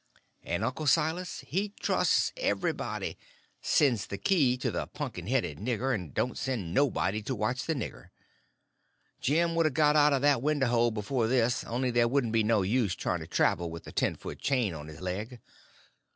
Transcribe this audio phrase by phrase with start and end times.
[0.41, 3.19] And Uncle Silas he trusts everybody;
[3.61, 7.75] sends the key to the punkin headed nigger, and don't send nobody to watch the
[7.75, 8.09] nigger.
[9.19, 12.43] Jim could a got out of that window hole before this, only there wouldn't be
[12.43, 15.39] no use trying to travel with a ten foot chain on his leg.